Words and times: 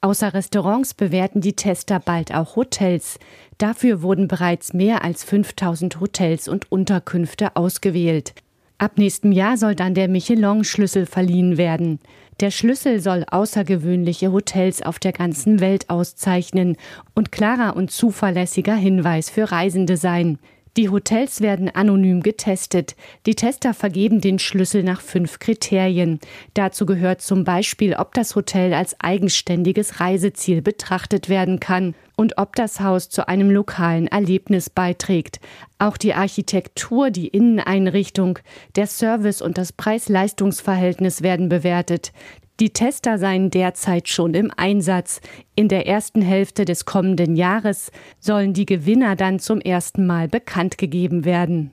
Außer 0.00 0.32
Restaurants 0.32 0.94
bewerten 0.94 1.40
die 1.40 1.54
Tester 1.54 1.98
bald 1.98 2.32
auch 2.32 2.54
Hotels. 2.54 3.18
Dafür 3.58 4.02
wurden 4.02 4.28
bereits 4.28 4.72
mehr 4.72 5.02
als 5.02 5.24
5000 5.24 5.98
Hotels 5.98 6.46
und 6.46 6.70
Unterkünfte 6.70 7.56
ausgewählt. 7.56 8.34
Ab 8.78 8.92
nächstem 8.96 9.32
Jahr 9.32 9.56
soll 9.56 9.74
dann 9.74 9.94
der 9.94 10.06
Michelin-Schlüssel 10.06 11.06
verliehen 11.06 11.56
werden. 11.56 11.98
Der 12.38 12.52
Schlüssel 12.52 13.00
soll 13.00 13.24
außergewöhnliche 13.28 14.30
Hotels 14.30 14.82
auf 14.82 15.00
der 15.00 15.12
ganzen 15.12 15.58
Welt 15.58 15.90
auszeichnen 15.90 16.76
und 17.16 17.32
klarer 17.32 17.74
und 17.74 17.90
zuverlässiger 17.90 18.76
Hinweis 18.76 19.30
für 19.30 19.50
Reisende 19.50 19.96
sein. 19.96 20.38
Die 20.78 20.90
Hotels 20.90 21.40
werden 21.40 21.68
anonym 21.68 22.22
getestet. 22.22 22.94
Die 23.26 23.34
Tester 23.34 23.74
vergeben 23.74 24.20
den 24.20 24.38
Schlüssel 24.38 24.84
nach 24.84 25.00
fünf 25.00 25.40
Kriterien. 25.40 26.20
Dazu 26.54 26.86
gehört 26.86 27.20
zum 27.20 27.42
Beispiel, 27.42 27.94
ob 27.94 28.14
das 28.14 28.36
Hotel 28.36 28.72
als 28.72 28.94
eigenständiges 29.00 29.98
Reiseziel 29.98 30.62
betrachtet 30.62 31.28
werden 31.28 31.58
kann 31.58 31.96
und 32.14 32.38
ob 32.38 32.54
das 32.54 32.78
Haus 32.78 33.08
zu 33.08 33.26
einem 33.26 33.50
lokalen 33.50 34.06
Erlebnis 34.06 34.70
beiträgt. 34.70 35.40
Auch 35.80 35.96
die 35.96 36.14
Architektur, 36.14 37.10
die 37.10 37.26
Inneneinrichtung, 37.26 38.38
der 38.76 38.86
Service 38.86 39.42
und 39.42 39.58
das 39.58 39.72
Preis-Leistungs-Verhältnis 39.72 41.22
werden 41.22 41.48
bewertet. 41.48 42.12
Die 42.60 42.70
Tester 42.70 43.18
seien 43.18 43.50
derzeit 43.50 44.08
schon 44.08 44.34
im 44.34 44.50
Einsatz. 44.56 45.20
In 45.54 45.68
der 45.68 45.86
ersten 45.86 46.22
Hälfte 46.22 46.64
des 46.64 46.84
kommenden 46.84 47.36
Jahres 47.36 47.92
sollen 48.18 48.52
die 48.52 48.66
Gewinner 48.66 49.14
dann 49.14 49.38
zum 49.38 49.60
ersten 49.60 50.06
Mal 50.06 50.26
bekannt 50.26 50.76
gegeben 50.76 51.24
werden. 51.24 51.70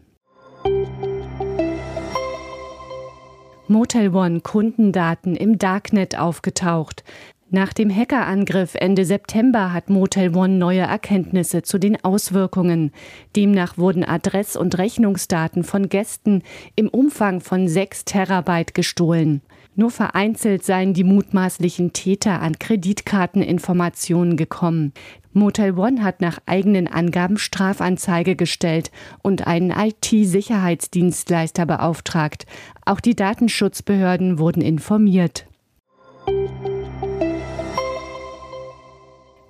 Motel 3.67 4.13
One 4.13 4.41
Kundendaten 4.41 5.36
im 5.36 5.58
Darknet 5.58 6.19
aufgetaucht. 6.19 7.03
Nach 7.50 7.73
dem 7.73 7.89
Hackerangriff 7.89 8.75
Ende 8.75 9.06
September 9.06 9.73
hat 9.73 9.89
Motel 9.89 10.36
One 10.36 10.58
neue 10.58 10.81
Erkenntnisse 10.81 11.63
zu 11.63 11.80
den 11.80 12.03
Auswirkungen. 12.03 12.91
Demnach 13.36 13.80
wurden 13.80 14.03
Adress- 14.03 14.56
und 14.56 14.78
Rechnungsdaten 14.78 15.63
von 15.63 15.89
Gästen 15.89 16.44
im 16.75 16.89
Umfang 16.89 17.41
von 17.41 17.67
6 17.67 18.06
Terabyte 18.06 18.75
gestohlen. 18.75 19.41
Nur 19.78 19.92
vereinzelt 19.92 20.64
seien 20.64 20.94
die 20.94 21.04
mutmaßlichen 21.04 21.92
Täter 21.92 22.42
an 22.42 22.58
Kreditkarteninformationen 22.58 24.38
gekommen. 24.38 24.94
Motel 25.34 25.78
One 25.78 26.02
hat 26.02 26.22
nach 26.22 26.40
eigenen 26.45 26.88
Angaben 26.88 27.38
Strafanzeige 27.38 28.38
gestellt 28.38 28.90
und 29.22 29.46
einen 29.48 29.72
IT-Sicherheitsdienstleister 29.72 31.66
beauftragt. 31.66 32.46
Auch 32.86 33.02
die 33.02 33.16
Datenschutzbehörden 33.16 34.40
wurden 34.40 34.62
informiert. 34.62 35.46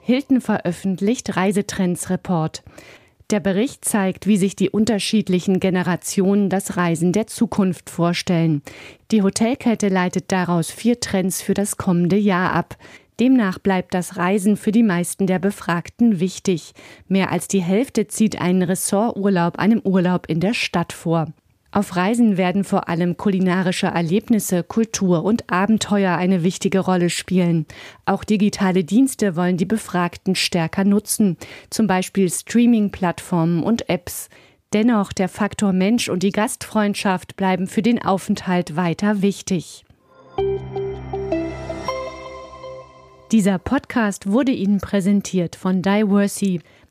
Hilton 0.01 0.41
veröffentlicht 0.41 1.35
Reisetrends-Report. 1.35 2.63
Der 3.31 3.39
Bericht 3.39 3.85
zeigt, 3.85 4.27
wie 4.27 4.37
sich 4.37 4.55
die 4.55 4.69
unterschiedlichen 4.69 5.59
Generationen 5.59 6.49
das 6.49 6.77
Reisen 6.77 7.11
der 7.11 7.25
Zukunft 7.25 7.89
vorstellen. 7.89 8.61
Die 9.11 9.23
Hotelkette 9.23 9.87
leitet 9.87 10.31
daraus 10.31 10.69
vier 10.69 10.99
Trends 10.99 11.41
für 11.41 11.55
das 11.55 11.77
kommende 11.77 12.17
Jahr 12.17 12.53
ab. 12.53 12.77
Demnach 13.19 13.57
bleibt 13.57 13.95
das 13.95 14.17
Reisen 14.17 14.57
für 14.57 14.71
die 14.71 14.83
meisten 14.83 15.25
der 15.25 15.39
Befragten 15.39 16.19
wichtig. 16.19 16.73
Mehr 17.07 17.31
als 17.31 17.47
die 17.47 17.63
Hälfte 17.63 18.07
zieht 18.07 18.39
einen 18.39 18.61
Ressorturlaub 18.61 19.57
einem 19.57 19.79
Urlaub 19.79 20.27
in 20.27 20.39
der 20.39 20.53
Stadt 20.53 20.93
vor. 20.93 21.33
Auf 21.75 21.97
Reisen 21.97 22.37
werden 22.37 22.63
vor 22.63 22.87
allem 22.87 23.17
kulinarische 23.17 23.87
Erlebnisse, 23.87 24.63
Kultur 24.63 25.25
und 25.25 25.51
Abenteuer 25.51 26.15
eine 26.15 26.41
wichtige 26.41 26.79
Rolle 26.79 27.09
spielen. 27.09 27.65
Auch 28.05 28.23
digitale 28.23 28.85
Dienste 28.85 29.35
wollen 29.35 29.57
die 29.57 29.65
Befragten 29.65 30.35
stärker 30.35 30.85
nutzen, 30.85 31.35
zum 31.69 31.85
Beispiel 31.85 32.31
Streaming-Plattformen 32.31 33.61
und 33.61 33.89
Apps. 33.89 34.29
Dennoch 34.71 35.11
der 35.11 35.27
Faktor 35.27 35.73
Mensch 35.73 36.07
und 36.07 36.23
die 36.23 36.31
Gastfreundschaft 36.31 37.35
bleiben 37.35 37.67
für 37.67 37.81
den 37.81 38.01
Aufenthalt 38.01 38.77
weiter 38.77 39.21
wichtig. 39.21 39.83
Dieser 43.33 43.57
Podcast 43.57 44.31
wurde 44.31 44.53
Ihnen 44.53 44.79
präsentiert 44.79 45.57
von 45.57 45.81
Diversey, 45.81 46.61